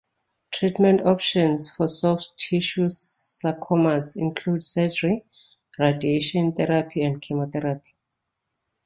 [0.51, 5.23] Treatment options for soft-tissue sarcomas include surgery,
[5.77, 7.93] radiation therapy, and chemotherapy.